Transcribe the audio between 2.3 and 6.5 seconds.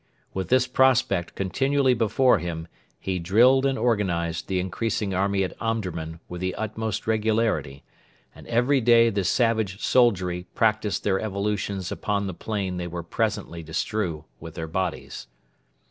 him he drilled and organised the increasing army at Omdurman with